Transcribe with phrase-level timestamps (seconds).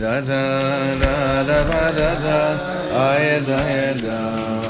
[0.00, 0.40] da da
[1.00, 2.38] da da da da da
[2.94, 3.60] ay da
[4.02, 4.69] da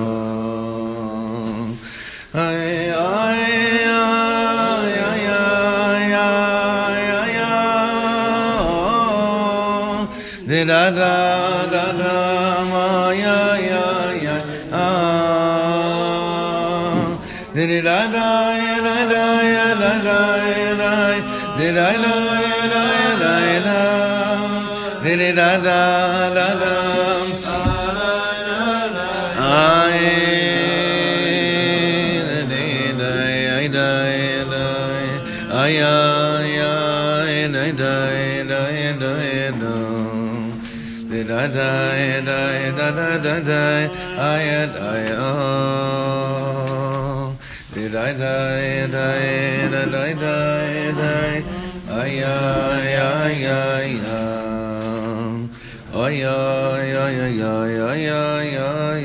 [10.51, 11.15] di da da
[11.73, 12.15] da da
[12.71, 12.87] ma
[13.23, 13.85] ya ya
[14.25, 14.35] ya
[14.83, 16.11] ah
[17.55, 18.27] di da da
[18.67, 19.23] ya da da
[19.55, 20.19] ya da da
[20.51, 20.91] ya da.
[21.57, 22.15] Di da da
[22.49, 22.83] ya da
[23.21, 23.79] da ya da.
[25.03, 25.79] Di da da
[26.35, 26.73] da da
[41.47, 42.39] da da
[42.71, 43.63] da da da da da
[44.17, 44.47] ay
[44.91, 46.57] ay oh
[47.73, 48.35] di da da
[48.87, 49.07] da
[49.71, 50.33] da da da
[50.99, 51.13] da
[52.01, 54.51] ay ay ay ay ay
[55.93, 57.35] ay ay ay ay
[57.91, 59.03] ay ay ay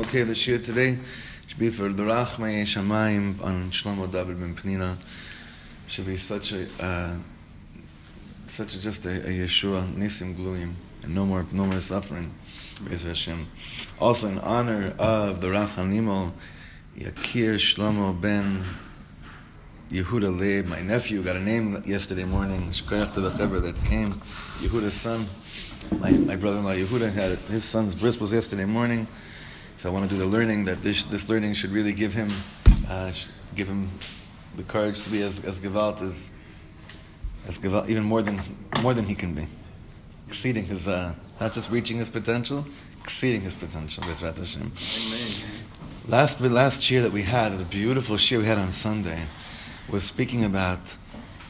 [0.00, 0.98] okay the shir today
[1.56, 4.96] should be for the Rachmei Shamayim on Shlomo David ben Pnina.
[5.88, 7.16] Should be such a uh,
[8.46, 12.30] such a just a, a Yeshua Nisim Gluim and no more no more suffering
[12.90, 13.46] Hashem
[14.00, 16.32] also in honor of the Rach Hanimo
[16.96, 18.62] Yakir Shlomo ben
[19.90, 22.60] Yehuda Leib, my nephew, got a name yesterday morning.
[22.70, 25.26] Shkoyach to the Chaver that came, Yehuda's son.
[26.00, 29.06] My, my brother-in-law Yehuda had his son's bris was yesterday morning,
[29.76, 32.28] so I want to do the learning that this this learning should really give him
[32.88, 33.12] uh,
[33.54, 33.88] give him
[34.56, 36.32] the courage to be as as gewalt as
[37.46, 38.40] as even more than
[38.82, 39.46] more than he can be,
[40.26, 42.64] exceeding his uh, not just reaching his potential,
[43.02, 44.02] exceeding his potential.
[44.04, 44.72] Bezrat Hashem.
[46.08, 49.22] Last last year that we had, the beautiful year we had on Sunday,
[49.90, 50.96] was speaking about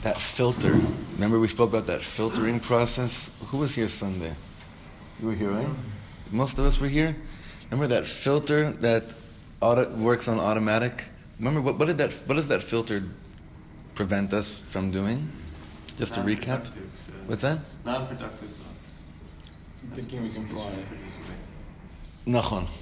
[0.02, 0.78] that filter.
[1.14, 3.36] Remember we spoke about that filtering process?
[3.48, 4.34] Who was here Sunday?
[5.20, 5.66] You were here, right?
[6.30, 7.16] Most of us were here.
[7.70, 9.14] Remember that filter that
[9.60, 11.10] auto, works on automatic?
[11.38, 13.02] Remember what, what did that what does that filter
[13.94, 15.28] prevent us from doing?
[15.96, 16.66] Just to recap.
[17.26, 17.58] What's that?
[17.84, 19.02] Non-productive thoughts.
[19.92, 20.72] Thinking we can fly.
[22.26, 22.68] Nachon.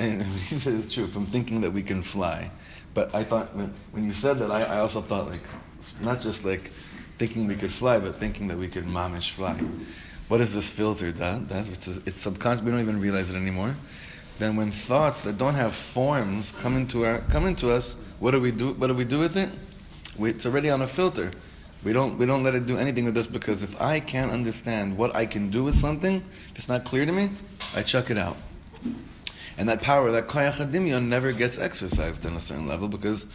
[0.00, 2.52] And he says it's true, from thinking that we can fly.
[2.94, 5.42] But I thought, when, when you said that, I, I also thought, like,
[5.76, 6.60] it's not just like
[7.18, 9.54] thinking we could fly, but thinking that we could mamish fly.
[10.28, 11.10] What is this filter?
[11.10, 13.74] That, that's, it's, it's subconscious, we don't even realize it anymore.
[14.38, 18.40] Then when thoughts that don't have forms come into, our, come into us, what do
[18.40, 19.48] we do, what do, we do with it?
[20.16, 21.32] We, it's already on a filter.
[21.84, 24.98] We don't, we don't let it do anything with us because if I can't understand
[24.98, 27.30] what I can do with something, if it's not clear to me,
[27.74, 28.36] I chuck it out.
[29.56, 33.26] And that power, that koyach never gets exercised on a certain level because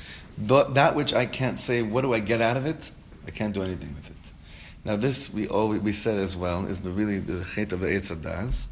[0.48, 2.92] th- that which I can't say, what do I get out of it?
[3.28, 4.31] I can't do anything with it.
[4.86, 7.88] Now this we always, we said as well is the really the chait of the
[7.88, 8.68] Eitz Hadaas.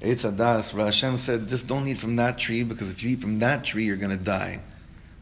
[0.00, 3.38] Eitz Hadaas, Hashem said, just don't eat from that tree because if you eat from
[3.38, 4.60] that tree, you're going to die.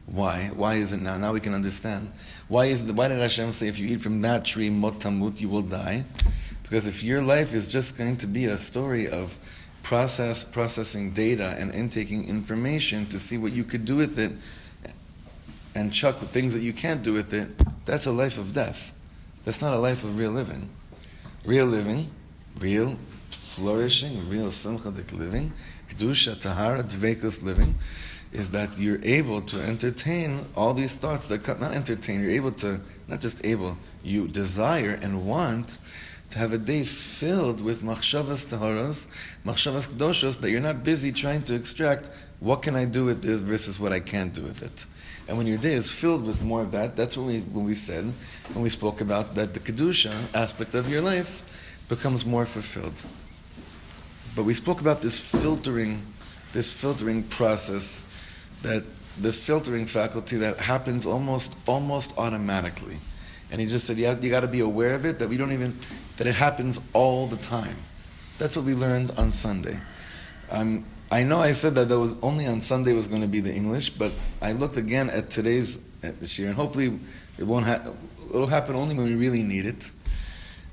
[0.07, 0.51] Why?
[0.55, 1.17] Why is it now?
[1.17, 2.11] Now we can understand.
[2.53, 5.63] Why is Why did Hashem say if you eat from that tree, motamut you will
[5.63, 6.05] die?
[6.63, 9.39] Because if your life is just going to be a story of
[9.83, 14.33] process processing data and intaking information to see what you could do with it
[15.75, 17.49] and chuck things that you can't do with it,
[17.87, 19.01] that's a life of death.
[19.47, 20.69] That's not a life of real living.
[21.47, 22.11] Real living,
[22.61, 22.99] real
[23.31, 25.53] flourishing, real simchadik living,
[25.89, 27.77] kedusha, tahara, dvekus living,
[28.33, 32.53] is that you're able to entertain all these thoughts that come, not entertain, you're able
[32.53, 35.79] to, not just able, you desire and want
[36.31, 39.09] to have a day filled with machshavas taharas,
[39.45, 42.09] machshavas kedoshos, that you're not busy trying to extract
[42.41, 44.87] what can I do with this versus what I can't do with it.
[45.29, 47.75] And when your day is filled with more of that, that's what we, when we
[47.75, 48.05] said,
[48.55, 53.05] when we spoke about that the kedusha aspect of your life becomes more fulfilled.
[54.35, 56.01] But we spoke about this filtering
[56.53, 58.05] this filtering process,
[58.63, 58.85] that
[59.19, 62.97] this filtering faculty that happens almost almost automatically.
[63.51, 65.53] And he just said, you, you got to be aware of it, that we don't
[65.53, 65.77] even,
[66.17, 67.77] that it happens all the time.
[68.39, 69.79] That's what we learned on Sunday.
[70.51, 73.41] Um, I know I said that that was only on Sunday was going to be
[73.41, 74.11] the English, but
[74.41, 76.99] I looked again at today's at this year, and hopefully
[77.39, 77.95] it won't happen.
[78.31, 79.93] It'll happen only when we really need it.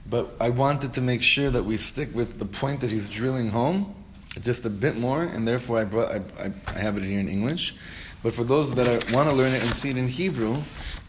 [0.09, 3.49] But I wanted to make sure that we stick with the point that he's drilling
[3.49, 3.93] home
[4.41, 7.27] just a bit more, and therefore I brought I, I, I have it here in
[7.27, 7.75] English.
[8.21, 10.57] But for those that want to learn it and see it in Hebrew,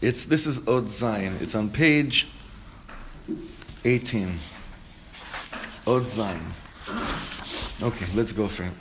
[0.01, 1.41] it's this is Od Zayin.
[1.41, 2.27] It's on page
[3.83, 4.27] 18.
[5.87, 6.57] Od Zayin.
[7.83, 8.73] Okay, let's go for it.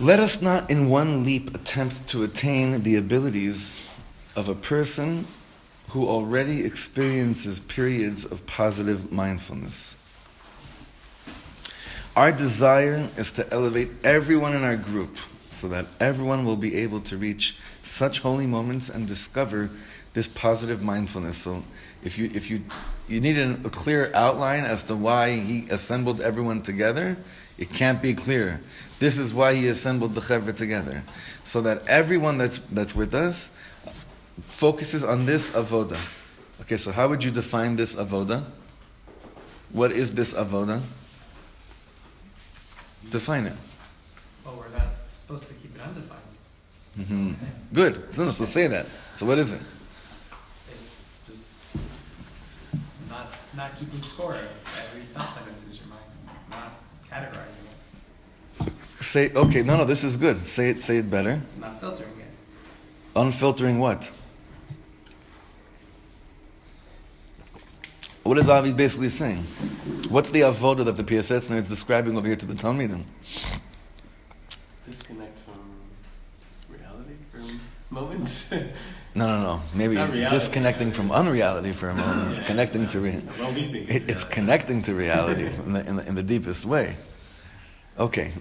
[0.00, 3.82] Let us not in one leap attempt to attain the abilities
[4.36, 5.26] of a person
[5.88, 10.05] who already experiences periods of positive mindfulness.
[12.16, 15.18] Our desire is to elevate everyone in our group
[15.50, 19.68] so that everyone will be able to reach such holy moments and discover
[20.14, 21.36] this positive mindfulness.
[21.36, 21.62] So
[22.02, 22.60] if you if you
[23.06, 27.18] you need a, clear outline as to why he assembled everyone together,
[27.58, 28.62] it can't be clear.
[28.98, 31.04] This is why he assembled the chevra together,
[31.44, 33.50] so that everyone that's that's with us
[34.48, 36.00] focuses on this avoda.
[36.62, 38.42] Okay, so how would you define this avoda?
[39.70, 40.80] What is this avoda?
[43.10, 43.56] Define it.
[44.44, 46.20] Well, we're not supposed to keep it undefined.
[46.98, 47.74] Mm-hmm.
[47.74, 48.12] Good.
[48.14, 48.86] So, so say that.
[49.14, 49.60] So what is it?
[50.68, 51.52] It's just
[53.10, 54.40] not not keeping score of
[54.78, 56.02] every thought that enters your mind,
[56.50, 56.72] not
[57.10, 58.72] categorizing it.
[58.72, 59.62] Say okay.
[59.62, 59.84] No, no.
[59.84, 60.44] This is good.
[60.44, 60.82] Say it.
[60.82, 61.40] Say it better.
[61.42, 62.32] It's not filtering it.
[63.14, 64.10] Unfiltering what?
[68.26, 69.38] What is Avi basically saying?
[70.08, 73.04] What's the avoda that the PSS is describing over here to the Talmidim?
[74.84, 75.60] Disconnect from
[76.68, 78.50] reality for moments.
[79.14, 79.62] no, no, no.
[79.74, 79.94] Maybe
[80.28, 82.28] disconnecting from unreality for a moment.
[82.28, 83.86] It's connecting to reality.
[83.88, 86.96] It, it's connecting to reality in the, in the, in the deepest way.
[87.96, 88.32] Okay,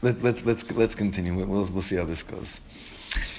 [0.00, 1.34] Let, let's let's let's continue.
[1.34, 2.60] We'll we'll see how this goes.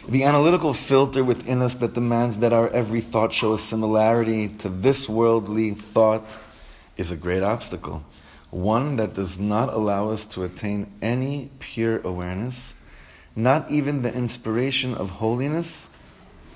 [0.07, 4.69] The analytical filter within us that demands that our every thought show a similarity to
[4.69, 6.37] this worldly thought
[6.97, 8.03] is a great obstacle.
[8.49, 12.75] One that does not allow us to attain any pure awareness,
[13.35, 15.89] not even the inspiration of holiness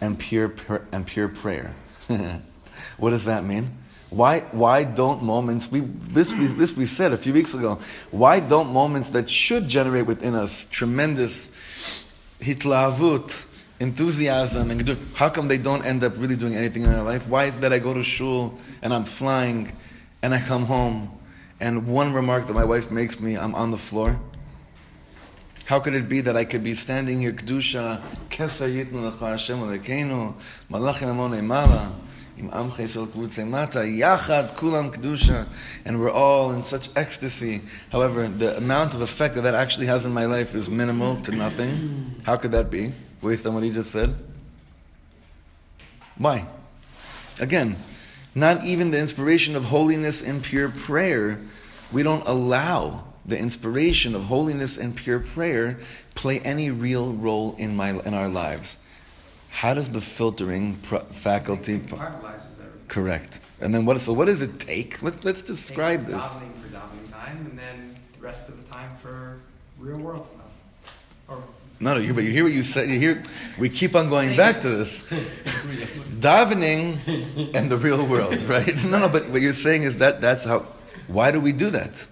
[0.02, 0.54] and pure,
[0.92, 1.76] and pure prayer.
[2.98, 3.72] what does that mean?
[4.10, 7.76] Why, why don't moments, we, this, we, this we said a few weeks ago,
[8.12, 12.07] why don't moments that should generate within us tremendous
[12.40, 13.46] hitlavut,
[13.80, 17.28] enthusiasm, and how come they don't end up really doing anything in their life?
[17.30, 19.72] Why is that I go to shul and I'm flying
[20.24, 21.12] and I come home
[21.60, 24.20] and one remark that my wife makes me, I'm on the floor?
[25.66, 28.00] How could it be that I could be standing here, Kedusha,
[28.30, 31.96] Kesa Yitnu Lecha Hashem Malachim Amon Mala,
[32.38, 35.48] Im Amcha Yisrael Kvutze Mata, Yachad Kulam Kedusha,
[35.86, 37.62] and we're all in such ecstasy.
[37.92, 41.32] However, the amount of effect that that actually has in my life is minimal to
[41.32, 42.14] nothing.
[42.24, 42.94] How could that be,
[43.24, 44.14] based on what he just said?
[46.18, 46.46] Why?
[47.42, 47.76] Again,
[48.36, 51.40] not even the inspiration of holiness and pure prayer,
[51.92, 55.80] we don't allow the inspiration of holiness and pure prayer
[56.14, 58.84] play any real role in my in our lives.
[59.58, 61.82] How does the filtering faculty?
[62.88, 63.40] Correct.
[63.60, 64.00] And then what?
[64.00, 65.02] So what does it take?
[65.02, 66.42] Let, let's describe this.
[66.42, 66.74] For
[67.12, 69.40] time, and then the rest of the time for
[69.80, 70.54] real world stuff.
[71.28, 71.42] Or
[71.80, 72.00] no, no.
[72.00, 72.88] You, but you hear what you said.
[72.88, 73.20] You hear.
[73.58, 75.12] We keep on going back to this.
[76.22, 78.76] davening and the real world, right?
[78.92, 79.10] No, no.
[79.10, 80.60] But what you're saying is that that's how.
[81.08, 82.08] Why do we do that?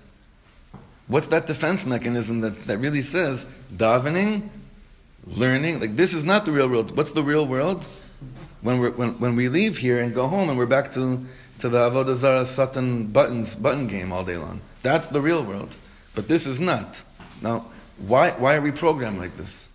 [1.05, 4.49] What's that defense mechanism that, that really says davening
[5.27, 5.79] learning.
[5.79, 6.95] Like this is not the real world.
[6.95, 7.87] What's the real world?
[8.61, 11.25] When we when, when we leave here and go home and we're back to
[11.59, 14.61] to the avodah zara satan buttons button game all day long.
[14.81, 15.75] That's the real world.
[16.13, 17.03] But this is not.
[17.41, 17.65] Now,
[17.97, 19.71] why why are we programmed like this?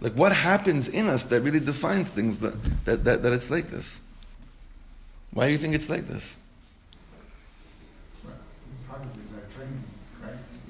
[0.00, 3.66] Like what happens in us that really defines things that that, that, that it's like
[3.66, 4.06] this?
[5.32, 6.46] Why do you think it's like this?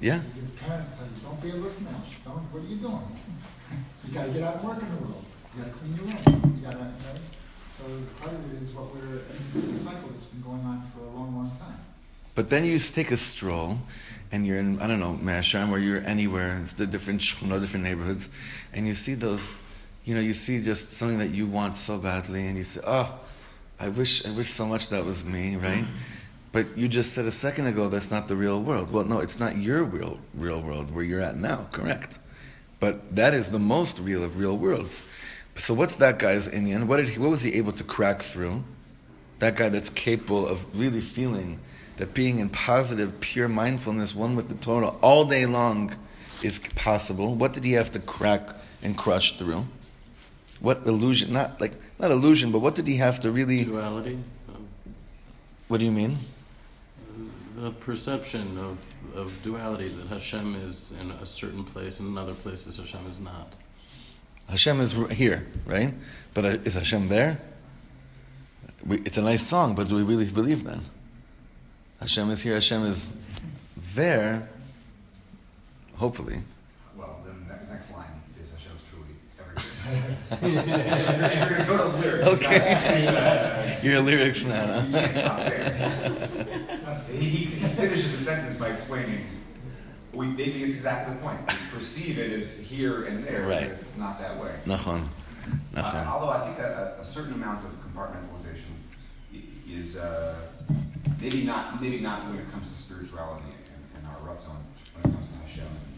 [0.01, 0.15] Yeah.
[0.15, 1.93] Your parents tell you, don't be a lift man.
[2.25, 3.05] Don't, what are you doing?
[4.11, 5.23] You got to get out and work in the world.
[5.55, 6.59] You got to clean your room.
[6.59, 6.95] You got to, right?
[7.69, 7.83] So
[8.19, 9.21] part of it is what we're,
[9.55, 11.79] it's a cycle that's been going on for a long, long time.
[12.35, 13.77] But then you take a stroll,
[14.33, 17.57] and you're in, I don't know, Mea Shearim, or you're anywhere, it's the different, no
[17.57, 18.29] different neighborhoods,
[18.73, 19.65] and you see those,
[20.03, 23.17] you know, you see just something that you want so badly, and you say, oh,
[23.79, 25.85] I wish, I wish so much that was me, right?
[26.51, 28.91] But you just said a second ago that's not the real world.
[28.91, 32.19] Well, no, it's not your real real world where you're at now, correct?
[32.81, 35.09] But that is the most real of real worlds.
[35.55, 36.87] So what's that guy's Indian?
[36.87, 38.63] What did he, what was he able to crack through?
[39.39, 41.59] That guy that's capable of really feeling
[41.97, 45.91] that being in positive, pure mindfulness, one with the Torah, all day long
[46.43, 47.35] is possible.
[47.35, 48.49] What did he have to crack
[48.81, 49.65] and crush through?
[50.59, 51.31] What illusion?
[51.33, 53.65] Not like not illusion, but what did he have to really?
[53.65, 54.17] Duality.
[54.49, 54.67] Um,
[55.67, 56.17] What do you mean?
[57.61, 58.83] The perception of,
[59.15, 63.19] of duality that Hashem is in a certain place and in other places Hashem is
[63.19, 63.53] not.
[64.49, 65.93] Hashem is here, right?
[66.33, 67.39] But uh, is Hashem there?
[68.83, 70.81] We, it's a nice song, but do we really believe then?
[71.99, 72.55] Hashem is here.
[72.55, 73.11] Hashem is
[73.95, 74.49] there.
[75.97, 76.39] Hopefully.
[76.97, 78.07] Well, then the next line
[78.39, 80.65] is Hashem's truly everywhere.
[81.47, 82.27] You're gonna go to lyrics.
[82.27, 83.79] Okay.
[83.83, 86.80] You're a lyrics man, huh?
[87.21, 87.59] Can't stop there.
[87.59, 89.25] He, he finishes the sentence by explaining,
[90.13, 91.39] we, maybe it's exactly the point.
[91.41, 93.61] We perceive it as here and there, Right.
[93.69, 94.51] but it's not that way.
[94.65, 95.07] Nachon.
[95.75, 98.77] Uh, although I think a, a, a certain amount of compartmentalization
[99.67, 100.35] is uh,
[101.19, 104.57] maybe not maybe not when it comes to spirituality and, and our ratzon,
[104.93, 105.91] when it comes to Hashem and,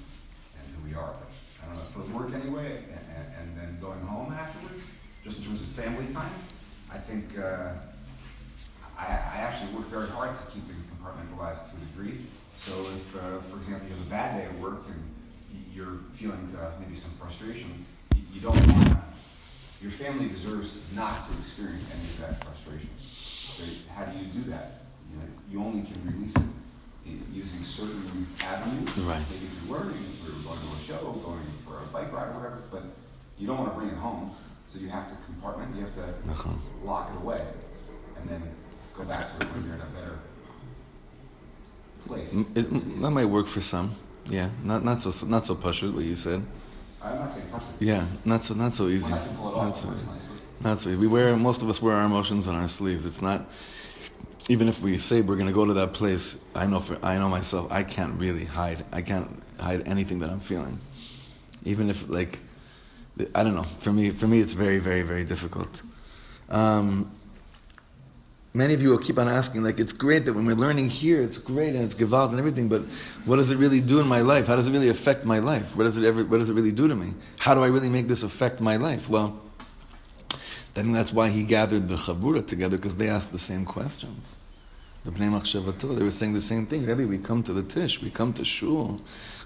[0.62, 1.12] and who we are.
[1.12, 1.28] But
[1.62, 5.46] I don't know for work anyway, and, and, and then going home afterwards, just in
[5.46, 6.32] terms of family time.
[6.94, 7.74] I think uh,
[8.98, 12.20] I, I actually work very hard to keep things compartmentalized to a degree.
[12.56, 15.02] So if, uh, for example, you have a bad day at work and
[15.74, 17.72] you're feeling uh, maybe some frustration,
[18.16, 18.98] you, you don't want to
[19.82, 22.90] your family deserves not to experience any of that frustration.
[23.02, 24.80] So how do you do that?
[25.12, 28.00] You know, you only can release it using certain
[28.46, 28.98] avenues.
[29.00, 29.20] Right.
[29.28, 32.64] Maybe through learning, through going to a show, going for a bike ride or whatever,
[32.72, 32.84] but
[33.38, 34.32] you don't want to bring it home.
[34.64, 36.56] So you have to compartment, you have to Nachon.
[36.86, 37.46] lock it away
[38.18, 38.42] and then
[38.98, 40.20] go back to it when you're in a better
[42.06, 42.56] place.
[42.56, 42.70] It,
[43.02, 43.92] that might work for some.
[44.28, 46.42] Yeah, not not so not so pashut what you said.
[47.02, 47.64] I'm not saying push.
[47.80, 49.12] Yeah, not so not so easy.
[49.12, 50.38] When I can pull it Not so, it works nicely.
[50.62, 51.00] not so easy.
[51.00, 53.06] We wear most of us wear our emotions on our sleeves.
[53.06, 53.46] It's not
[54.50, 56.46] even if we say we're going to go to that place.
[56.56, 57.72] I know for I know myself.
[57.72, 58.84] I can't really hide.
[58.94, 59.28] I can't
[59.60, 60.80] hide anything that I'm feeling.
[61.66, 62.40] Even if like
[63.36, 63.64] I don't know.
[63.64, 65.82] For me, for me, it's very, very, very difficult.
[66.50, 67.12] Um,
[68.54, 71.22] many of you will keep on asking, like, it's great that when we're learning here,
[71.22, 72.82] it's great and it's gewalt and everything, but
[73.26, 74.48] what does it really do in my life?
[74.48, 75.76] How does it really affect my life?
[75.76, 76.24] What does it ever?
[76.24, 77.14] What does it really do to me?
[77.40, 79.10] How do I really make this affect my life?
[79.10, 79.40] Well,
[80.32, 84.40] I think that's why he gathered the Chabura together because they asked the same questions.
[85.04, 86.86] The Bnei Machshava Tova, they were saying the same thing.
[86.86, 89.02] Rebbe, we come to the Tish, we come to Shul,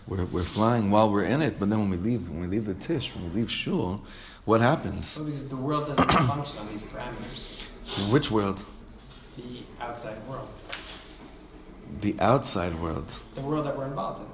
[0.08, 2.66] we're, we're flying while we're in it, but then when we leave, when we leave
[2.66, 4.06] the Tish, when we leave Shul,
[4.46, 5.18] what happens?
[5.18, 7.68] Because the world doesn't function on these parameters.
[8.06, 8.64] In which world?
[9.38, 10.50] The outside world.
[12.02, 13.10] The outside world.
[13.36, 14.28] The world that we're involved in.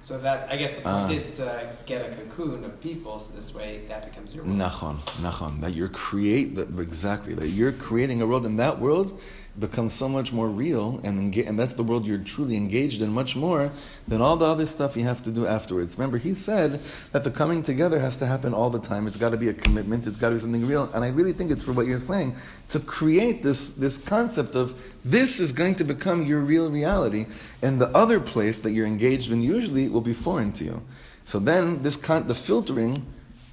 [0.00, 1.10] So that I guess the point Ah.
[1.10, 1.46] is to
[1.86, 4.56] get a cocoon of people so this way that becomes your world.
[4.58, 5.60] Nachon, nachon.
[5.62, 9.18] That you're create that exactly that you're creating a world, and that world
[9.58, 13.36] becomes so much more real, and and that's the world you're truly engaged in much
[13.36, 13.70] more
[14.06, 15.96] than all the other stuff you have to do afterwards.
[15.96, 16.72] Remember, he said
[17.12, 19.06] that the coming together has to happen all the time.
[19.06, 20.06] It's got to be a commitment.
[20.06, 22.36] It's got to be something real, and I really think it's for what you're saying
[22.68, 27.26] to create this this concept of this is going to become your real reality,
[27.62, 30.82] and the other place that you're engaged in usually will be foreign to you.
[31.24, 33.04] So then this con- the filtering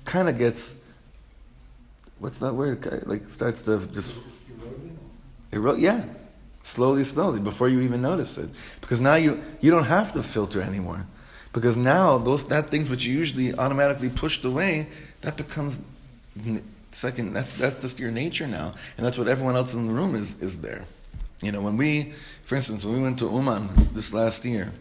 [0.05, 0.83] kind of gets
[2.19, 4.42] what's that word like starts to just
[5.53, 6.05] erode yeah.
[6.61, 8.49] Slowly slowly before you even notice it.
[8.81, 11.05] Because now you you don't have to filter anymore.
[11.51, 14.87] Because now those that things which you usually automatically pushed away
[15.21, 15.85] that becomes
[16.91, 18.73] second that's that's just your nature now.
[18.97, 20.85] And that's what everyone else in the room is is there.
[21.41, 24.71] You know when we for instance when we went to Uman this last year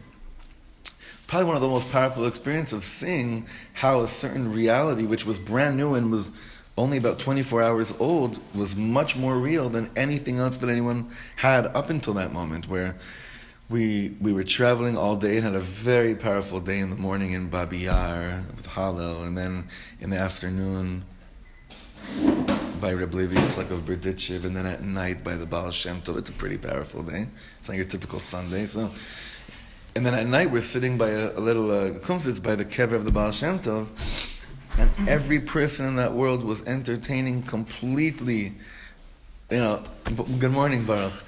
[1.33, 5.39] probably one of the most powerful experiences of seeing how a certain reality, which was
[5.39, 6.31] brand new and was
[6.77, 11.67] only about 24 hours old, was much more real than anything else that anyone had
[11.67, 12.97] up until that moment, where
[13.69, 17.33] we we were traveling all day and had a very powerful day in the morning
[17.33, 19.65] in Babi Yar with Hallel, and then
[20.01, 21.05] in the afternoon
[22.81, 26.19] by Reb Levi Yitzchak of Berditchev, and then at night by the Baal Shem Tov.
[26.19, 27.27] It's a pretty powerful day.
[27.61, 28.91] It's not your typical Sunday, so.
[29.95, 32.95] And then at night we're sitting by a, a little uh, kumsitz by the kever
[32.95, 34.42] of the Baal Shem Tov,
[34.79, 35.09] and mm-hmm.
[35.09, 38.53] every person in that world was entertaining completely.
[39.51, 39.83] You know,
[40.39, 41.25] good morning, Baruch.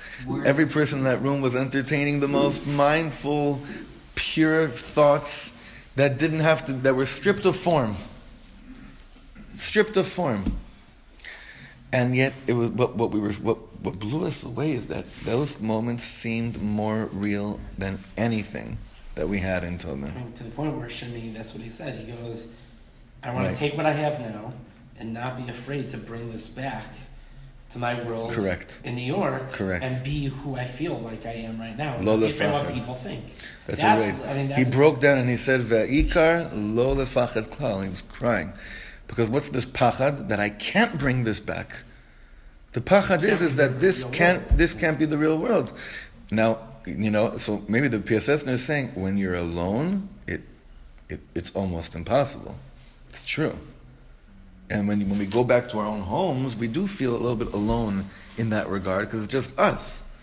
[0.46, 3.60] Every person in that room was entertaining the most mindful,
[4.14, 5.60] pure thoughts
[5.96, 7.94] that didn't have to, that were stripped of form.
[9.56, 10.56] Stripped of form.
[11.92, 15.04] And yet, it was what, what we were what, what blew us away is that
[15.24, 18.78] those moments seemed more real than anything
[19.14, 20.14] that we had until I then.
[20.14, 21.98] mean, to the point where Shimi, that's what he said.
[21.98, 22.56] He goes,
[23.24, 23.54] I want Right.
[23.54, 24.52] to take what I have now
[24.98, 26.84] and not be afraid to bring this back
[27.70, 28.80] to my world Correct.
[28.84, 29.82] in New York Correct.
[29.84, 31.94] and be who I feel like I am right now.
[31.94, 33.24] and Lo be what people think.
[33.66, 34.14] That's, a right.
[34.28, 38.02] I mean, he that's- broke down and he said, "Ve'ikar lo lefachad klal." He was
[38.02, 38.52] crying
[39.08, 41.82] because what's this pachad that I can't bring this back?
[42.72, 45.72] The pachad is is that this can't this can't be the real world.
[46.30, 50.42] Now you know, so maybe the PSS is saying when you're alone, it,
[51.08, 52.56] it it's almost impossible.
[53.14, 53.56] It's true.
[54.68, 57.36] And when, when we go back to our own homes, we do feel a little
[57.36, 58.06] bit alone
[58.36, 60.20] in that regard because it's just us,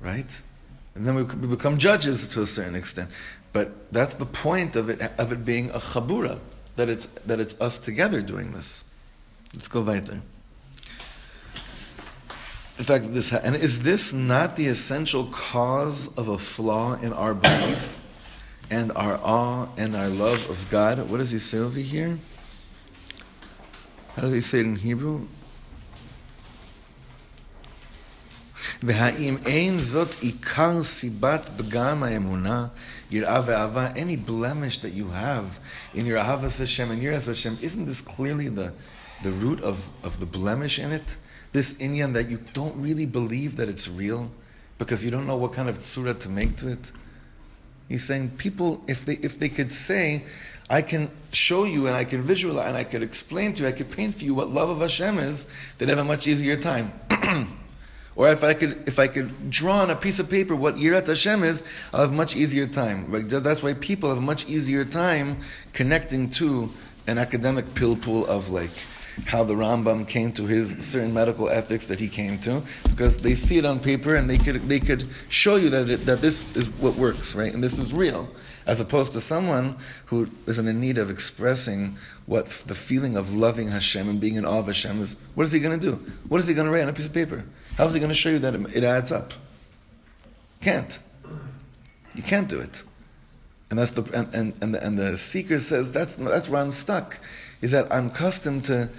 [0.00, 0.40] right?
[0.94, 3.10] And then we, we become judges to a certain extent.
[3.52, 6.38] But that's the point of it, of it being a chabura,
[6.76, 8.98] that it's, that it's us together doing this.
[9.52, 10.22] Let's go weiter.
[12.78, 17.34] In fact, this, and is this not the essential cause of a flaw in our
[17.34, 18.01] belief
[18.71, 21.09] and our awe and our love of God?
[21.09, 22.17] What does he say over here?
[24.15, 25.27] How does he say it in Hebrew?
[28.83, 32.67] והאם אין זאת עיקר סיבת פגם האמונה,
[33.11, 35.59] יראה ואהבה, any blemish that you have
[35.95, 38.73] in your ahavas Hashem and yiras Hashem, isn't this clearly the,
[39.23, 41.17] the root of, of the blemish in it?
[41.53, 44.29] This inyan that you don't really believe that it's real
[44.77, 46.91] because you don't know what kind of tzura to make to it?
[47.88, 50.24] He's saying people, if they if they could say,
[50.70, 53.72] I can show you and I can visualize and I could explain to you, I
[53.72, 56.92] could paint for you what love of Hashem is, they'd have a much easier time.
[58.16, 61.06] or if I could if I could draw on a piece of paper what Yirat
[61.06, 63.06] Hashem is, I'll have much easier time.
[63.28, 65.36] That's why people have much easier time
[65.72, 66.70] connecting to
[67.06, 68.70] an academic pilpul of like
[69.26, 73.34] how the Rambam came to his certain medical ethics that he came to, because they
[73.34, 76.56] see it on paper and they could they could show you that it, that this
[76.56, 78.28] is what works, right, and this is real,
[78.66, 79.76] as opposed to someone
[80.06, 84.44] who isn't in need of expressing what the feeling of loving Hashem and being in
[84.44, 85.16] awe of Hashem is.
[85.34, 85.96] What is he going to do?
[86.28, 87.44] What is he going to write on a piece of paper?
[87.76, 89.32] How is he going to show you that it, adds up?
[90.60, 90.98] Can't.
[92.14, 92.84] You can't do it.
[93.70, 96.72] And that's the and, and, and the and the seeker says that's that's where I'm
[96.72, 97.18] stuck,
[97.62, 98.90] is that I'm accustomed to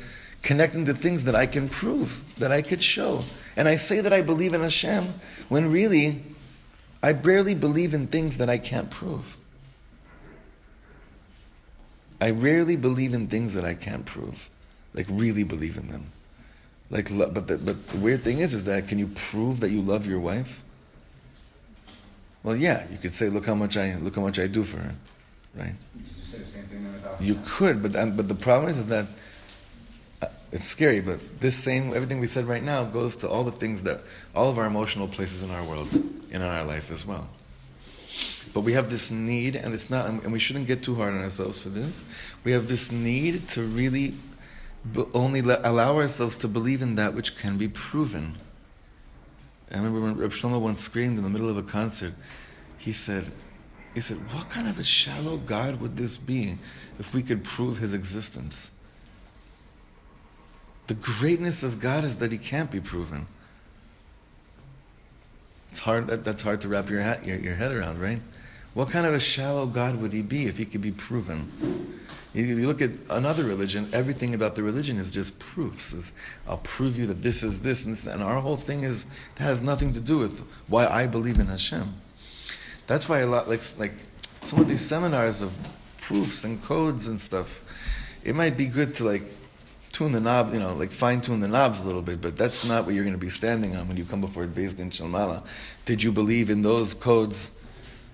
[0.43, 3.21] connecting to things that I can prove, that I could show.
[3.55, 5.13] And I say that I believe in Hashem
[5.49, 6.21] when really
[7.01, 9.37] I barely believe in things that I can't prove.
[12.21, 14.49] I rarely believe in things that I can't prove.
[14.93, 16.11] Like really believe in them.
[16.89, 19.81] Like but the, but the weird thing is is that can you prove that you
[19.81, 20.63] love your wife?
[22.43, 24.77] Well, yeah, you could say, "Look how much I look how much I do for
[24.77, 24.93] her,"
[25.55, 25.73] right?
[25.95, 29.07] You say the same thing about You could, but but the problem is, is that
[30.53, 31.01] it's scary.
[31.01, 34.01] But this same everything we said right now goes to all the things that
[34.35, 35.89] all of our emotional places in our world,
[36.31, 37.27] in our life as well.
[38.53, 41.21] But we have this need, and it's not, and we shouldn't get too hard on
[41.21, 42.07] ourselves for this.
[42.43, 44.13] We have this need to really
[45.13, 48.35] only allow ourselves to believe in that which can be proven.
[49.71, 52.13] I remember when Reb Shlomo once screamed in the middle of a concert.
[52.77, 53.31] He said,
[53.95, 56.59] "He said, what kind of a shallow God would this be
[56.99, 58.82] if we could prove His existence?
[60.87, 63.27] The greatness of God is that He can't be proven.
[65.69, 66.07] It's hard.
[66.07, 68.19] That, that's hard to wrap your, hat, your your head around, right?
[68.73, 71.49] What kind of a shallow God would He be if He could be proven?
[72.33, 75.93] You, you look at another religion, everything about the religion is just proofs.
[75.93, 76.13] It's,
[76.47, 79.43] I'll prove you that this is this and this, and our whole thing is that
[79.43, 81.93] has nothing to do with why I believe in Hashem.
[82.87, 83.93] That's why a lot like like
[84.41, 85.57] some of these seminars of
[86.01, 87.63] proofs and codes and stuff.
[88.25, 89.23] It might be good to like
[89.93, 92.67] tune the knob, you know, like fine tune the knobs a little bit, but that's
[92.67, 95.07] not what you're going to be standing on when you come before Beis Din Shel
[95.07, 95.45] Maala.
[95.85, 97.63] Did you believe in those codes?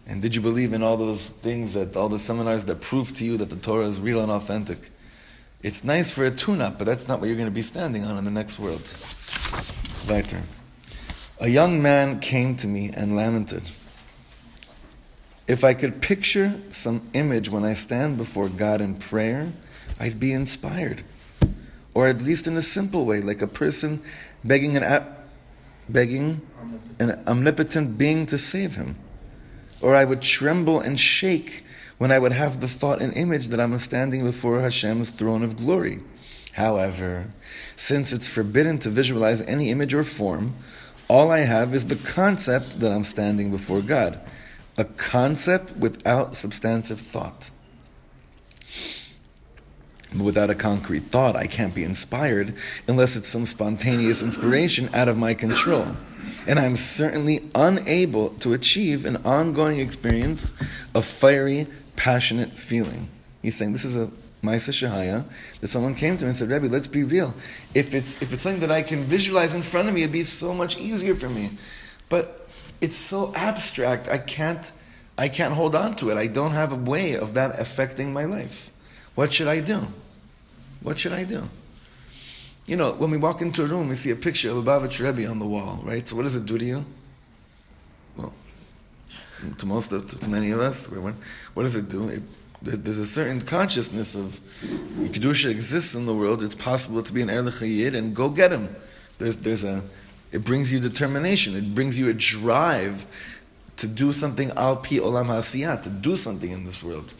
[0.05, 3.25] And did you believe in all those things that all the seminars that prove to
[3.25, 4.89] you that the Torah is real and authentic?
[5.61, 8.17] It's nice for a tune-up, but that's not what you're going to be standing on
[8.17, 8.95] in the next world.
[10.09, 10.43] Weiter.
[11.39, 13.71] A young man came to me and lamented.
[15.47, 19.53] If I could picture some image when I stand before God in prayer,
[19.99, 21.03] I'd be inspired.
[21.93, 24.01] Or at least in a simple way, like a person
[24.43, 25.05] begging an
[25.87, 26.41] begging
[26.99, 28.95] an omnipotent being to save him.
[29.81, 31.63] Or I would tremble and shake
[31.97, 35.57] when I would have the thought and image that I'm standing before Hashem's throne of
[35.57, 35.99] glory.
[36.53, 37.31] However,
[37.75, 40.55] since it's forbidden to visualize any image or form,
[41.07, 44.19] all I have is the concept that I'm standing before God,
[44.77, 47.51] a concept without substantive thought.
[50.17, 51.35] Without a concrete thought.
[51.35, 52.53] I can't be inspired
[52.87, 55.87] unless it's some spontaneous inspiration out of my control.
[56.47, 60.53] And I'm certainly unable to achieve an ongoing experience
[60.95, 63.07] of fiery, passionate feeling.
[63.41, 64.07] He's saying this is a
[64.41, 65.25] Maisa Shahaya
[65.59, 67.33] that someone came to me and said, Rebbe, let's be real.
[67.75, 70.23] If it's if it's something that I can visualize in front of me, it'd be
[70.23, 71.51] so much easier for me.
[72.07, 72.47] But
[72.81, 74.71] it's so abstract, I can't
[75.17, 76.17] I can't hold on to it.
[76.17, 78.71] I don't have a way of that affecting my life.
[79.15, 79.87] What should I do?
[80.81, 81.43] What should I do?
[82.65, 85.29] You know, when we walk into a room, we see a picture of Lubavitch Rebbe
[85.29, 86.07] on the wall, right?
[86.07, 86.85] So what does it do to you?
[88.15, 88.33] Well,
[89.57, 92.09] to most of, to many of us, what does it do?
[92.09, 92.21] It,
[92.61, 94.39] there's a certain consciousness of
[95.11, 96.43] Kedusha exists in the world.
[96.43, 98.69] It's possible to be an Erlich Yid and go get him.
[99.17, 99.81] There's, there's a,
[100.31, 101.55] it brings you determination.
[101.55, 103.07] It brings you a drive
[103.77, 107.13] to do something al pi olam hasiyah, to do something in this world.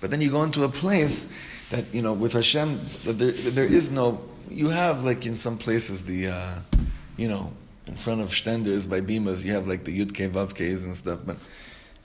[0.00, 3.90] But then you go into a place that you know with Hashem, there there is
[3.90, 4.20] no.
[4.50, 6.58] You have like in some places the, uh,
[7.16, 7.52] you know,
[7.86, 10.96] in front of stenders by bimas, you have like the yud ke vav k's and
[10.96, 11.36] stuff, but.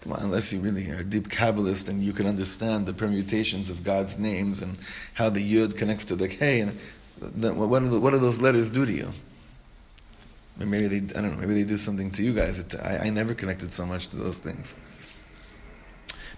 [0.01, 3.69] Come on, unless you really are a deep Kabbalist and you can understand the permutations
[3.69, 4.77] of God's names and
[5.15, 6.71] how the Yud connects to the K, and
[7.19, 9.09] what, do, what do those letters do to you?
[10.57, 12.63] Maybe they, I don't know, maybe they do something to you guys.
[12.63, 14.73] It, I, I never connected so much to those things.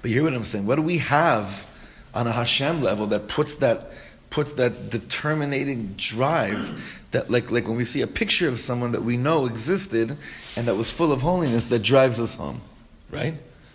[0.02, 0.66] But you hear what I'm saying?
[0.66, 1.68] What do we have
[2.14, 3.92] on a Hashem level that puts that
[4.30, 9.04] puts that determinating drive that like like when we see a picture of someone that
[9.04, 10.16] we know existed
[10.56, 12.62] and that was full of holiness that drives us home,
[13.10, 13.34] right?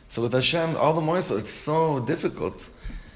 [0.08, 2.70] So with Hashem, all the more so, it's so difficult.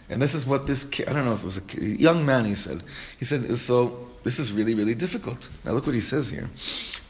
[0.09, 2.45] And this is what this kid, I don't know if it was a young man,
[2.45, 2.83] he said.
[3.19, 5.49] He said, so this is really, really difficult.
[5.65, 6.51] Now look what he says here.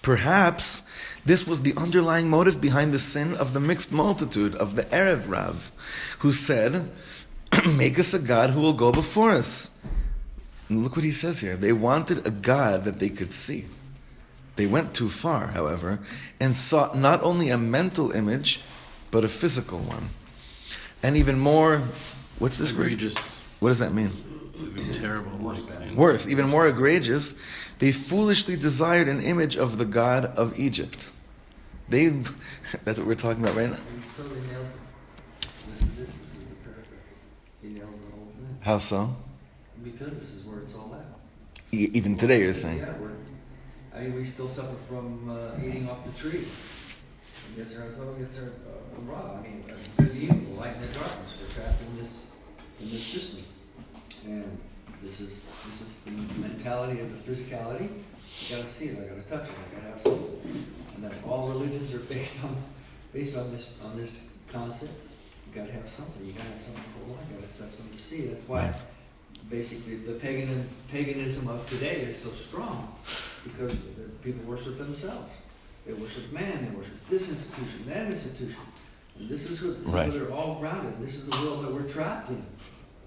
[0.02, 4.82] Perhaps this was the underlying motive behind the sin of the mixed multitude, of the
[4.84, 5.72] Erev Rav,
[6.20, 6.90] who said,
[7.76, 9.84] Make us a God who will go before us.
[10.68, 11.56] And look what he says here.
[11.56, 13.64] They wanted a God that they could see.
[14.56, 16.00] They went too far, however,
[16.40, 18.60] and sought not only a mental image,
[19.10, 20.10] but a physical one.
[21.02, 21.78] And even more,
[22.38, 23.14] what's this Egregious.
[23.16, 23.60] word?
[23.60, 24.10] What does that mean?
[24.92, 25.30] Terrible.
[25.94, 27.34] Worse, even more egregious,
[27.78, 31.12] they foolishly desired an image of the god of Egypt.
[31.88, 32.08] They,
[32.84, 33.76] that's what we're talking about right now.
[33.76, 34.80] He totally nails it.
[35.40, 36.06] This is it.
[36.06, 36.86] This is the paragraph.
[37.62, 38.49] He nails the whole thing.
[38.62, 39.08] How so?
[39.82, 41.06] Because this is where it's all at.
[41.72, 42.78] E- even today, you're saying.
[42.78, 43.12] Yeah, we're,
[43.94, 46.40] I mean, we still suffer from uh, eating off the tree.
[46.40, 49.38] It gets our, it gets our uh, raw.
[49.38, 51.56] I mean, uh, good and evil, the light and the darkness.
[51.56, 52.36] We're trapped in this,
[52.80, 53.44] in this system.
[54.26, 54.58] And
[55.02, 57.88] this is, this is the mentality of the physicality.
[57.88, 60.66] I gotta see it, I gotta touch it, I gotta have something.
[60.96, 62.56] And that all religions are based on,
[63.12, 65.09] based on this, on this concept.
[65.52, 68.26] You gotta have something, you gotta have something on, you gotta have something to see.
[68.26, 68.72] That's why
[69.50, 72.94] basically the pagan, paganism of today is so strong
[73.42, 75.42] because the people worship themselves.
[75.86, 78.60] They worship man, they worship this institution, that institution.
[79.18, 80.08] And this is who, this is Right.
[80.08, 81.00] where they're all grounded.
[81.00, 82.44] This is the world that we're trapped in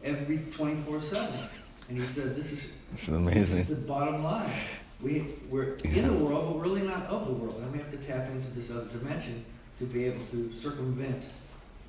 [0.03, 1.49] every twenty-four seven.
[1.89, 3.60] And he said, this is, this is amazing.
[3.60, 4.49] This is the bottom line.
[5.01, 7.62] We, we're in the world, but really not of the world.
[7.62, 9.45] And we have to tap into this other dimension
[9.77, 11.32] to be able to circumvent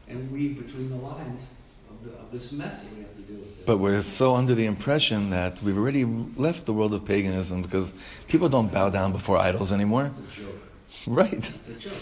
[0.08, 1.50] and read between the lines
[1.90, 3.66] of, the, of this mess that we have to deal with.
[3.66, 7.94] But we're so under the impression that we've already left the world of paganism because
[8.28, 10.06] people don't bow down before idols anymore.
[10.06, 10.62] It's a joke.
[11.06, 11.32] Right.
[11.32, 11.98] It's a joke.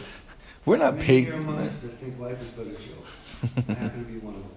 [0.65, 1.35] We're not pagan.
[1.43, 3.69] among us that think life is but a joke.
[3.69, 4.53] I happen to be one of them.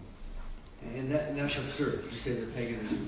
[0.96, 3.08] And that, and that's absurd to say that paganism,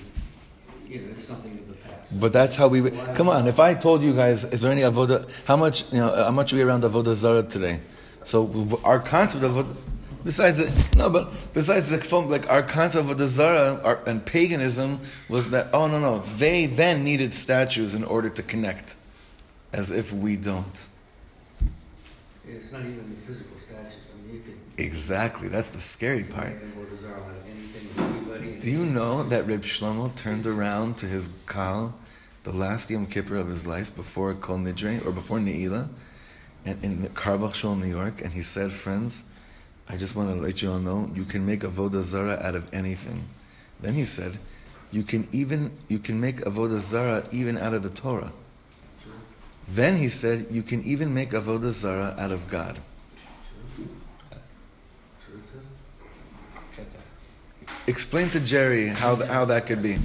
[0.87, 2.19] you know, is something of the past.
[2.19, 2.89] But that's how we.
[3.13, 5.29] Come on, if I told you guys, is there any avoda?
[5.45, 6.13] How much you know?
[6.15, 7.79] How much are we around avoda zara today?
[8.23, 9.89] So our concept of avoda,
[10.23, 14.25] besides the, no, but besides the phone, like our concept of the zara our, and
[14.25, 14.99] paganism
[15.29, 18.95] was that oh no no they then needed statues in order to connect,
[19.73, 20.89] as if we don't.
[22.47, 24.11] It's not even the physical statues.
[24.13, 24.59] I mean, you can.
[24.77, 26.49] Exactly, that's the scary part.
[26.49, 28.59] Make avodah zara out of anything, anybody.
[28.59, 31.95] Do you know that Reb Shlomo turned around to his kal,
[32.43, 35.89] the last Yom Kippur of his life before Kol Nidre or before Ne'ilah,
[36.65, 39.25] and in Carlebach Shul, New York, and he said, "Friends,
[39.89, 42.67] I just want to let you all know you can make avodah zara out of
[42.73, 43.25] anything."
[43.81, 44.37] Then he said,
[44.91, 48.31] "You can even you can make avodah zara even out of the Torah."
[49.67, 52.79] Then he said, "You can even make avodah zara out of God."
[57.87, 59.97] Explain to Jerry how th- how that could be.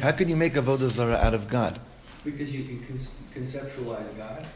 [0.00, 1.80] How could you make avodah zara out of God?
[2.24, 2.96] Because you can con-
[3.34, 4.46] conceptualize God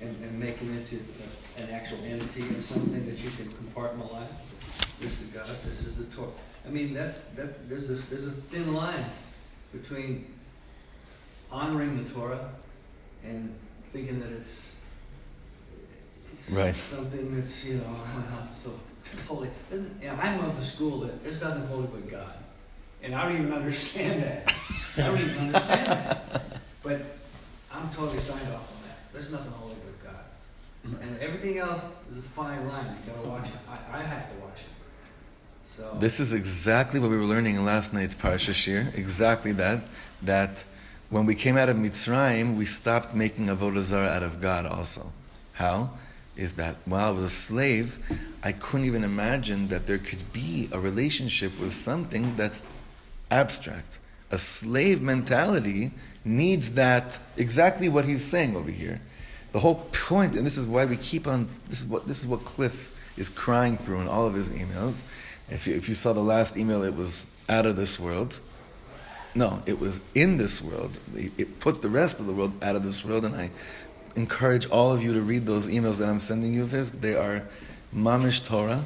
[0.00, 4.30] and, and make it into a- an actual entity and something that you can compartmentalize.
[5.00, 6.30] This is God, this is the Torah.
[6.66, 9.04] I mean, that's, that, there's a, there's a thin line
[9.72, 10.26] between
[11.50, 12.48] honoring the Torah
[13.24, 13.54] and
[13.92, 14.84] thinking that it's,
[16.32, 16.74] it's Right.
[16.74, 17.84] something that's, you know,
[18.30, 18.72] well, so
[19.26, 19.48] holy.
[19.70, 22.34] Isn't, yeah, I'm of the school that there's nothing holy but God.
[23.02, 24.52] And I don't even understand that.
[24.96, 26.42] I don't even understand that.
[26.82, 27.00] But
[27.72, 29.12] I'm totally signed off on that.
[29.12, 30.24] There's nothing holy but God.
[31.00, 32.84] And everything else is a fine line.
[32.84, 33.56] You gotta watch it.
[33.68, 34.68] I, I have to watch it.
[35.66, 35.96] So.
[35.98, 38.90] This is exactly what we were learning in last night's Parsha Shir.
[38.94, 39.84] Exactly that.
[40.22, 40.64] That
[41.10, 44.66] when we came out of Mitzrayim, we stopped making avodah zarah out of God.
[44.66, 45.06] Also,
[45.54, 45.90] how
[46.36, 46.76] is that?
[46.84, 47.98] While I was a slave,
[48.42, 52.66] I couldn't even imagine that there could be a relationship with something that's
[53.30, 54.00] abstract.
[54.30, 55.92] A slave mentality
[56.24, 59.00] needs that exactly what he's saying over here.
[59.58, 61.48] The whole point, and this is why we keep on.
[61.66, 65.12] This is what this is what Cliff is crying through in all of his emails.
[65.50, 68.38] If you, if you saw the last email, it was out of this world.
[69.34, 71.00] No, it was in this world.
[71.12, 73.50] It puts the rest of the world out of this world, and I
[74.14, 76.64] encourage all of you to read those emails that I'm sending you.
[76.64, 77.42] They are
[77.92, 78.84] mamish Torah.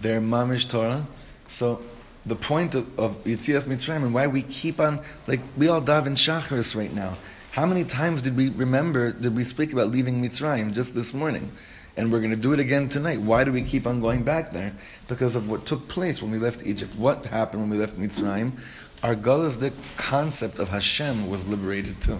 [0.00, 1.06] They're mamish Torah.
[1.46, 1.82] So
[2.24, 6.16] the point of, of Yitzias Mitzrayim and why we keep on like we all daven
[6.16, 7.18] shacharis right now.
[7.54, 9.12] How many times did we remember?
[9.12, 11.52] Did we speak about leaving Mitzrayim just this morning?
[11.96, 13.20] And we're going to do it again tonight.
[13.20, 14.72] Why do we keep on going back there?
[15.06, 16.96] Because of what took place when we left Egypt.
[16.96, 18.58] What happened when we left Mitzrayim?
[19.04, 22.18] Our the concept of Hashem was liberated too.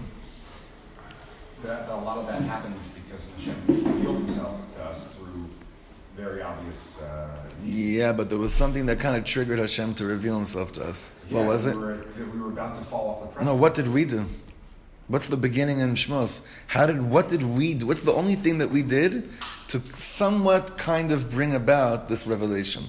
[1.65, 5.49] That, a lot of that happened because Hashem revealed himself to us through
[6.15, 7.27] very obvious, uh.
[7.61, 11.11] Yeah, but there was something that kind of triggered Hashem to reveal himself to us.
[11.29, 11.75] What was we it?
[11.75, 13.47] Were, we were about to fall off the precipice.
[13.47, 14.23] No, what did we do?
[15.07, 16.47] What's the beginning in Shmos?
[16.71, 17.87] How did what did we do?
[17.87, 19.29] What's the only thing that we did
[19.67, 22.85] to somewhat kind of bring about this revelation?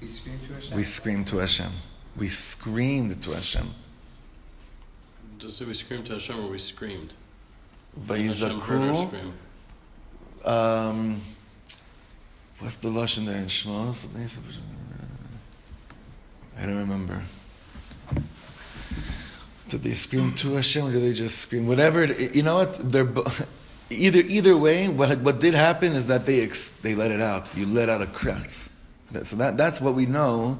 [0.00, 0.76] We scream to Hashem.
[0.76, 1.72] We screamed to Hashem.
[2.16, 3.68] We screamed to Hashem.
[5.38, 7.12] Does it we screamed to Hashem or we screamed?
[8.08, 9.32] And Hashem heard Vayizakru.
[10.44, 11.20] Um,
[12.58, 14.06] what's the lashon there in Shmos?
[16.58, 17.22] I don't remember.
[19.68, 21.66] Did they scream to Hashem or did they just scream?
[21.66, 22.04] Whatever.
[22.04, 22.74] It, you know what?
[22.74, 23.08] They're
[23.90, 24.88] either either way.
[24.88, 27.56] What what did happen is that they ex, they let it out.
[27.56, 28.72] You let out a krechts.
[29.22, 30.58] So that that's what we know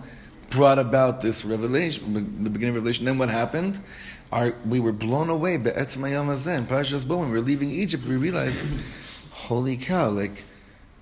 [0.50, 2.14] brought about this revelation,
[2.44, 3.04] the beginning of revelation.
[3.04, 3.80] Then what happened?
[4.32, 5.56] Our, we were blown away.
[5.56, 8.64] Be'etzem hayom hazeh, in Parashas Bo, when we were leaving Egypt, we realized,
[9.30, 10.10] holy cow!
[10.10, 10.44] Like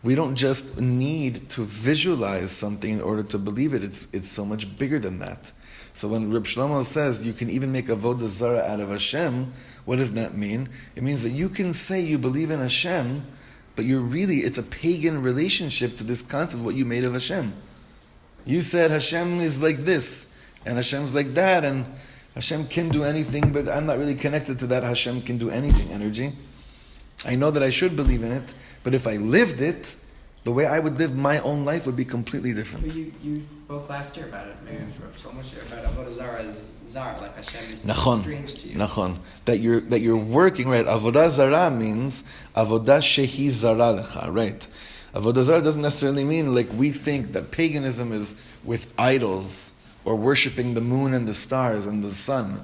[0.03, 3.85] we don't just need to visualize something in order to believe it.
[3.85, 5.53] It's it's so much bigger than that.
[5.95, 9.53] So when Reb Shlomo says you can even make avodah zara out of Hashem,
[9.85, 10.69] what does that mean?
[10.97, 13.25] It means that you can say you believe in Hashem,
[13.77, 17.13] but you're really it's a pagan relationship to this concept of what you made of
[17.13, 17.53] Hashem.
[18.45, 21.87] You said Hashem is like this, and Hashem's like that, and
[22.35, 25.93] Hashem can do anything, but I'm not really connected to that Hashem can do anything
[25.93, 26.33] energy.
[27.25, 29.95] I know that I should believe in it, but if I lived it,
[30.45, 32.97] the way I would live my own life would be completely different.
[32.97, 34.93] You, you spoke last year about it, man.
[35.15, 38.21] So much about Avodah Zarah as Zar, like Hashem is Nachon.
[38.21, 38.77] strange to you.
[38.77, 39.17] Nachon.
[39.45, 40.85] That you're that you're working right.
[40.85, 42.25] Avodah zara means
[42.57, 44.33] avodah shehi zara lecha.
[44.35, 44.67] Right.
[45.15, 49.75] Avodah zara doesn't necessarily mean like we think that paganism is with idols
[50.05, 52.61] or worshiping the moon and the stars and the sun.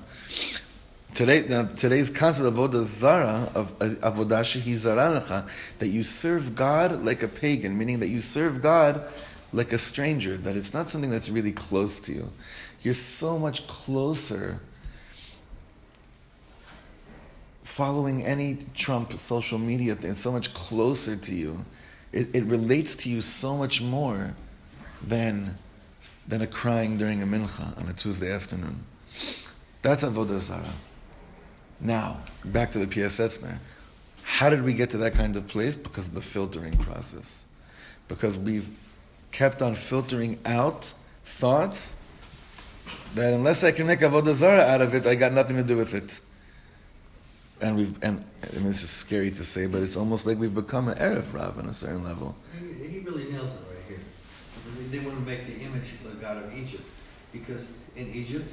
[1.18, 5.48] Today, now, today's concept of avodah zara of avodah shehi
[5.81, 9.02] that you serve God like a pagan, meaning that you serve God
[9.52, 10.37] like a stranger.
[10.37, 12.28] That it's not something that's really close to you.
[12.83, 14.61] You're so much closer
[17.64, 21.64] following any Trump social media thing, so much closer to you.
[22.12, 24.37] It, it relates to you so much more
[25.02, 25.57] than,
[26.28, 28.85] than a crying during a mincha on a Tuesday afternoon.
[29.83, 30.74] That's avodah zara.
[31.80, 33.58] Now, back to the Piasetzner.
[34.24, 35.76] How did we get to that kind of place?
[35.76, 37.46] Because of the filtering process.
[38.08, 38.68] Because we've
[39.30, 42.04] kept on filtering out thoughts
[43.14, 45.76] that unless I can make avodah zara out of it, I got nothing to do
[45.76, 46.20] with it.
[47.60, 50.54] And we've and I mean this is scary to say, but it's almost like we've
[50.54, 52.36] become an erev rav on a certain level.
[52.58, 53.98] He, he really nails it right here.
[54.90, 56.84] They want to make the image of the God of Egypt,
[57.32, 58.48] because in Egypt,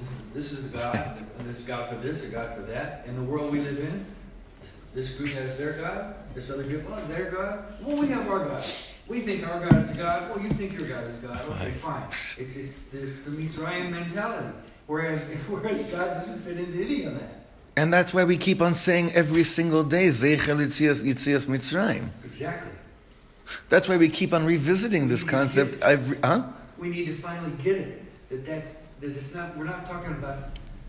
[0.00, 3.04] this, this is God, and this God for this, a God for that.
[3.06, 4.06] In the world we live in,
[4.94, 7.64] this, group has their God, this other group, oh, their God.
[7.84, 8.64] Well, we have our God.
[9.08, 10.30] We think our God is God.
[10.30, 11.38] Well, you think your God is God.
[11.50, 12.02] Okay, fine.
[12.06, 14.56] It's, it's, it's the Mitzrayim mentality.
[14.86, 17.44] Whereas, whereas God doesn't fit into any of that.
[17.76, 22.08] And that's why we keep on saying every single day, Zeichel Yitzias Yitzias Mitzrayim.
[22.24, 22.72] Exactly.
[23.68, 25.82] That's why we keep on revisiting this concept.
[25.82, 26.44] I've, huh?
[26.78, 30.38] We need to finally get it, that, that it's not, we're not talking about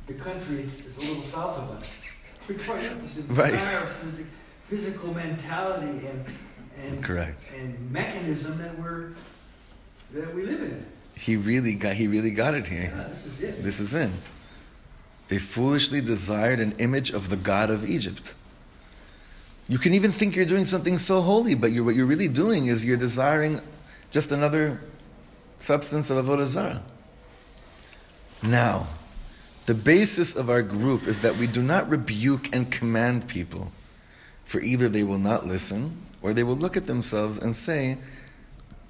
[0.08, 2.38] the country that's a little south of us.
[2.48, 3.54] We're talking about this Right.
[3.54, 6.26] entire physical mentality and,
[6.78, 7.04] and.
[7.04, 7.56] Correct.
[7.58, 9.10] And mechanism that we're,
[10.14, 10.86] that we live in.
[11.16, 12.92] He really got, he really got it here.
[12.96, 13.64] Yeah, this is it.
[13.64, 14.12] This is in.
[15.28, 18.36] They foolishly desired an image of the God of Egypt.
[19.70, 22.68] You can even think you're doing something so holy, but you're, what you're really doing
[22.68, 23.62] is you're desiring
[24.10, 24.82] just another
[25.60, 26.82] substance of Avodah Zarah.
[28.44, 28.88] Now,
[29.68, 33.72] the basis of our group is that we do not rebuke and command people,
[34.44, 37.98] for either they will not listen or they will look at themselves and say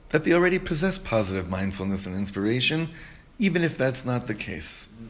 [0.09, 2.89] that they already possess positive mindfulness and inspiration,
[3.39, 5.01] even if that's not the case.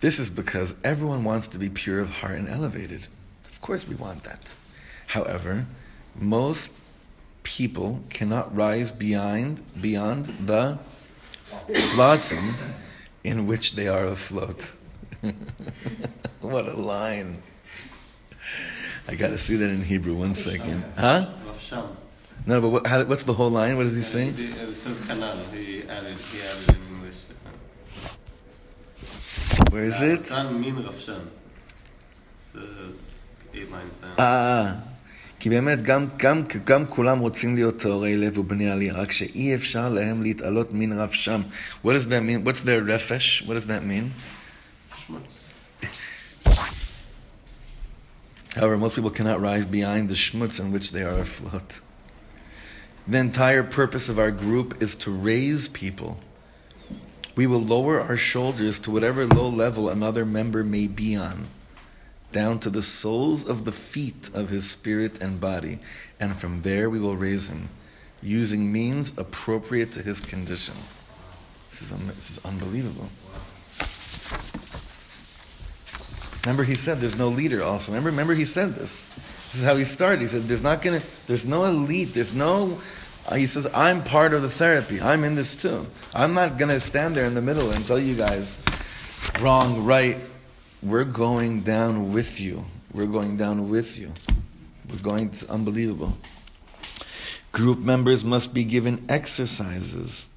[0.00, 3.08] This is because everyone wants to be pure of heart and elevated.
[3.44, 4.54] Of course, we want that.
[5.08, 5.66] However,
[6.14, 6.84] most
[7.42, 10.78] people cannot rise beyond beyond the
[11.44, 12.54] flotsam
[13.26, 14.72] in which they are afloat.
[16.40, 17.42] what a line!
[19.08, 20.14] I got to see that in Hebrew.
[20.14, 21.26] One second, huh?
[22.46, 23.76] No, but what, how, what's the whole line?
[23.76, 24.28] What does he uh, say?
[24.30, 25.52] Uh, it says Kanan.
[25.52, 27.20] He added, he added in English.
[29.72, 30.20] Where is it?
[30.30, 31.08] Kanan min Rav It's
[32.54, 32.92] uh,
[33.54, 34.14] eight lines down.
[34.16, 34.95] אה,
[35.45, 39.89] כי באמת גם, גם, גם כולם רוצים להיות טהורי לב ובני עלייה, רק שאי אפשר
[39.89, 41.41] להם להתעלות מן רב שם.
[41.85, 42.47] What does that mean?
[42.47, 43.43] What's their רפש?
[43.47, 44.11] What does that mean?
[45.07, 45.51] Schmutz.
[48.55, 51.79] However, most people cannot rise behind the schmutz in which they are afloat.
[53.07, 56.19] The entire purpose of our group is to raise people.
[57.35, 61.47] We will lower our shoulders to whatever low level another member may be on,
[62.36, 65.78] down to the soles of the feet of his spirit and body,
[66.20, 67.70] and from there we will raise him,
[68.22, 70.74] using means appropriate to his condition.
[71.70, 73.08] This is, un- this is unbelievable.
[76.44, 77.64] Remember, he said there's no leader.
[77.64, 79.08] Also, remember, remember he said this.
[79.46, 80.20] This is how he started.
[80.20, 82.12] He said there's not gonna, there's no elite.
[82.12, 82.78] There's no.
[83.28, 85.00] Uh, he says I'm part of the therapy.
[85.00, 85.86] I'm in this too.
[86.14, 88.62] I'm not gonna stand there in the middle and tell you guys
[89.40, 90.18] wrong, right.
[90.82, 92.64] We're going down with you.
[92.92, 94.12] We're going down with you.
[94.90, 95.26] We're going.
[95.26, 96.16] It's unbelievable.
[97.50, 100.28] Group members must be given exercises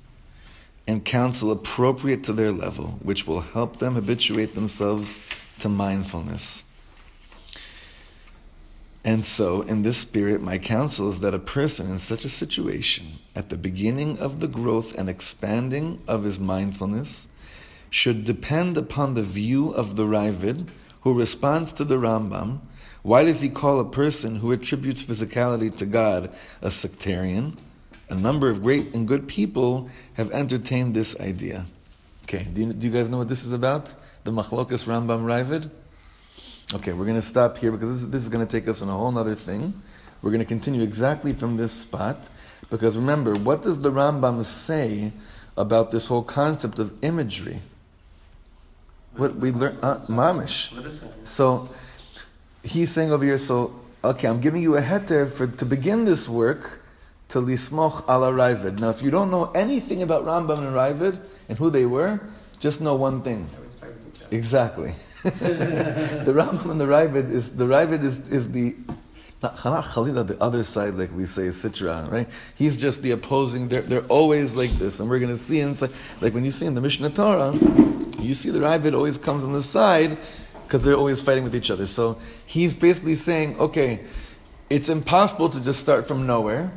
[0.87, 5.19] and counsel appropriate to their level, which will help them habituate themselves
[5.59, 6.65] to mindfulness.
[9.03, 13.19] And so, in this spirit, my counsel is that a person in such a situation,
[13.35, 17.27] at the beginning of the growth and expanding of his mindfulness,
[17.89, 20.67] should depend upon the view of the Raavad,
[21.01, 22.59] who responds to the Rambam.
[23.01, 27.57] Why does he call a person who attributes physicality to God a sectarian?
[28.09, 31.65] A number of great and good people have entertained this idea.
[32.23, 33.93] Okay, do you, do you guys know what this is about?
[34.23, 35.69] The Machlokas Rambam Raavad?
[36.75, 38.89] Okay, we're going to stop here because this, this is going to take us on
[38.89, 39.73] a whole other thing.
[40.21, 42.29] We're going to continue exactly from this spot
[42.69, 45.13] because remember, what does the Rambam say
[45.57, 47.61] about this whole concept of imagery?
[49.19, 50.71] What we learn, uh, mamish.
[51.27, 51.69] So
[52.63, 56.29] he's saying over here, so okay, I'm giving you a heter for to begin this
[56.29, 56.81] work
[57.29, 58.79] to lismoch ala Raavad.
[58.79, 62.21] Now, if you don't know anything about Rambam and Raavad and who they were,
[62.59, 63.47] just know one thing.
[64.31, 64.93] Exactly.
[65.23, 68.75] the Rambam and the Raavad is the Raavad is, is the
[69.41, 72.27] not Chanach Khalila, the other side, like we say, Sitra, right?
[72.55, 73.69] He's just the opposing.
[73.69, 75.91] They're, they're always like this, and we're going to see inside.
[76.19, 77.53] Like when you see in the Mishneh Torah,
[78.21, 80.17] you see the Raavad always comes on the side
[80.63, 81.85] because they're always fighting with each other.
[81.85, 84.01] So he's basically saying, okay,
[84.69, 86.71] it's impossible to just start from nowhere.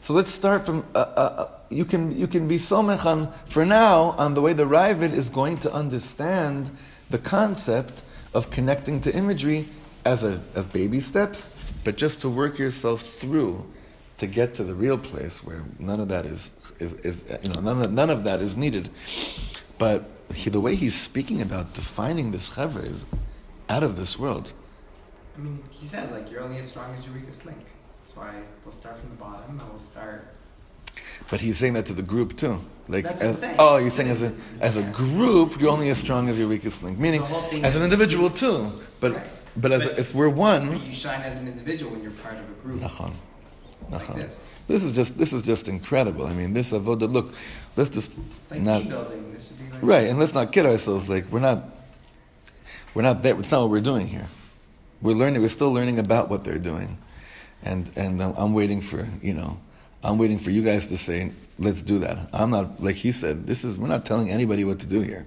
[0.00, 0.84] So let's start from.
[0.94, 4.52] Uh, uh, uh, you can you can be somech on for now on the way
[4.52, 6.70] the Raavad is going to understand
[7.10, 8.02] the concept
[8.34, 9.68] of connecting to imagery
[10.04, 13.66] as a as baby steps, but just to work yourself through
[14.18, 17.60] to get to the real place where none of that is is, is you know
[17.60, 18.88] none of, none of that is needed.
[19.78, 23.06] But he, the way he's speaking about defining this chevra is
[23.68, 24.52] out of this world.
[25.36, 27.58] I mean, he says like you're only as strong as your weakest link.
[28.00, 30.28] That's why we'll start from the bottom and we'll start.
[31.30, 32.58] But he's saying that to the group too.
[32.88, 33.56] Like, That's what I'm as, saying.
[33.60, 36.82] oh, you're saying as a as a group, you're only as strong as your weakest
[36.82, 36.98] link.
[36.98, 38.72] Meaning, The whole thing as an individual too.
[39.00, 39.22] But Right.
[39.56, 42.48] But as But- if we're one, you shine as an individual when you're part of
[42.48, 42.80] a group.
[42.80, 43.12] nachon,
[43.90, 44.14] Like nachon.
[44.16, 44.48] this.
[44.68, 46.26] This is just this is just incredible.
[46.26, 47.10] I mean, this avoda.
[47.12, 47.34] Look,
[47.76, 48.82] let's just It's like not.
[49.32, 51.08] This should be like right, and let's not kid ourselves.
[51.08, 51.64] Like we're not
[52.94, 53.38] we're not there.
[53.38, 54.26] It's not what we're doing here.
[55.02, 55.42] We're learning.
[55.42, 56.98] We're still learning about what they're doing,
[57.64, 59.58] and and I'm, I'm waiting for you know,
[60.04, 62.28] I'm waiting for you guys to say let's do that.
[62.32, 63.46] I'm not like he said.
[63.48, 65.26] This is we're not telling anybody what to do here.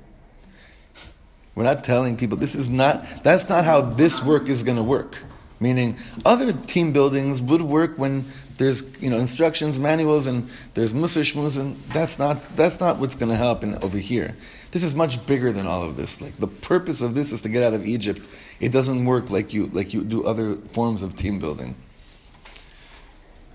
[1.56, 4.84] We're not telling people this is not that's not how this work is going to
[4.84, 5.24] work.
[5.60, 8.26] Meaning other team buildings would work when
[8.58, 13.16] there's you know instructions, manuals, and there's musar shmuz, and that's not that's not what's
[13.16, 14.36] going to happen over here.
[14.72, 16.22] This is much bigger than all of this.
[16.22, 18.28] Like the purpose of this is to get out of Egypt.
[18.60, 21.76] It doesn't work like you like you do other forms of team building.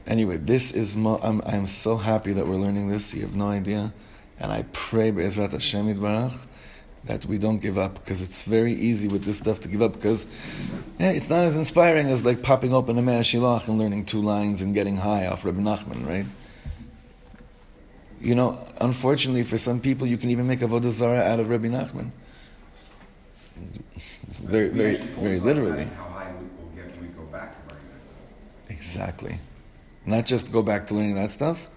[0.07, 3.14] Anyway, this is mo- I'm I'm so happy that we're learning this.
[3.14, 3.92] You have no idea,
[4.38, 6.48] and I pray Be'ezrat Hashem Yitbarach
[7.05, 9.94] that we don't give up because it's very easy with this stuff to give up
[9.94, 10.26] because
[10.98, 14.20] yeah, it's not as inspiring as like popping open a Mei Hashiloach and learning two
[14.20, 16.26] lines and getting high off Rabbi Nachman, right?
[18.20, 21.68] You know, unfortunately for some people, you can even make avodah zara out of Rabbi
[21.68, 22.11] Nachman.
[24.28, 25.84] Very, very, very literally.
[25.84, 28.68] How high we will get when we go back to learning that stuff.
[28.68, 29.38] Exactly.
[30.07, 31.68] Not just go back to learning that stuff,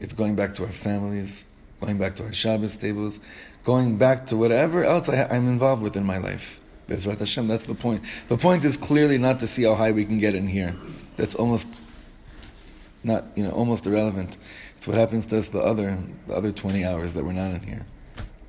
[0.00, 3.18] it's going back to our families, going back to our Shabbos tables,
[3.64, 6.60] going back to whatever else I, I'm involved with in my life.
[6.88, 8.02] Bezrat Hashem, that's the point.
[8.28, 10.74] The point is clearly not to see how high we can get in here.
[11.16, 11.82] That's almost
[13.04, 14.38] not, you know, almost irrelevant.
[14.76, 17.60] It's what happens to us the other, the other 20 hours that we're not in
[17.60, 17.86] here.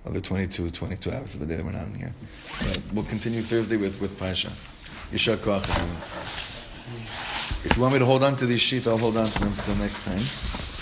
[0.05, 2.13] Other 22, 22 hours of the day that we're not in here.
[2.59, 4.47] But we'll continue Thursday with, with Pasha.
[4.47, 5.65] Koach.
[7.65, 9.49] If you want me to hold on to these sheets, I'll hold on to them
[9.49, 10.78] until next time.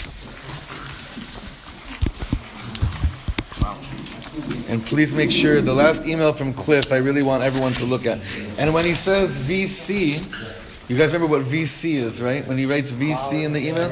[4.69, 8.05] And please make sure the last email from Cliff, I really want everyone to look
[8.05, 8.19] at.
[8.59, 12.45] And when he says VC, you guys remember what VC is, right?
[12.47, 13.89] When he writes VC in the email?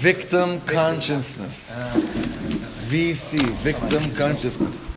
[0.00, 1.76] Victim consciousness.
[2.88, 4.86] VC, victim consciousness.